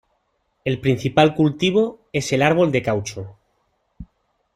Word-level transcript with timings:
El 0.65 0.79
principal 0.81 1.35
cultivo 1.35 1.99
es 2.11 2.33
el 2.33 2.41
árbol 2.41 2.71
de 2.71 2.81
caucho. 2.81 3.35